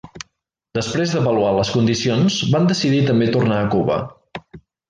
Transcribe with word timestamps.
Després 0.77 1.13
d'avaluar 1.17 1.51
les 1.57 1.71
condicions 1.75 2.39
van 2.57 2.67
decidir 2.73 3.05
també 3.13 3.31
tornar 3.37 3.63
a 3.67 3.73
Cuba. 3.77 4.01